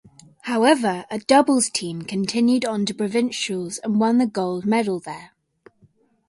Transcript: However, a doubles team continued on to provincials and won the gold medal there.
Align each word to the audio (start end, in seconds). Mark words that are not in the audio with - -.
However, 0.45 1.05
a 1.11 1.19
doubles 1.19 1.69
team 1.69 2.01
continued 2.01 2.65
on 2.65 2.87
to 2.87 2.93
provincials 2.95 3.77
and 3.77 3.99
won 3.99 4.17
the 4.17 4.25
gold 4.25 4.65
medal 4.65 4.99
there. 4.99 5.33